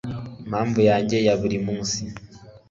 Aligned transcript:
impamvu 0.43 0.79
yanjye 0.89 1.17
ya 1.27 1.33
buri 1.41 1.57
munsi 1.65 1.99